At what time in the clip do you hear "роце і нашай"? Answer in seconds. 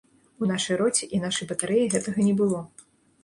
0.81-1.49